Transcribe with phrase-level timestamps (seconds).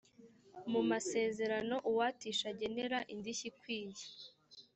[0.71, 4.05] mu masezerano uwatisha agenera indishyi ikwiye